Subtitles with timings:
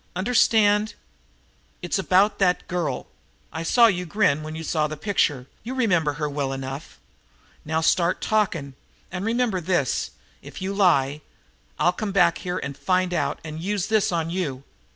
[0.15, 0.95] Understand?
[1.83, 3.05] It's about that girl.
[3.53, 6.97] I saw you grin when you saw the picture; you remember her well enough.
[7.65, 8.73] Now start talking,
[9.11, 10.09] and remember this,
[10.41, 11.21] if you lie,
[11.77, 14.63] I'll come back here and find out and use this on you."